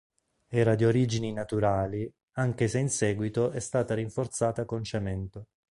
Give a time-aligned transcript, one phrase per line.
[0.47, 5.45] Era di origini naturali, anche se in seguito è stata rinforzata con cemento.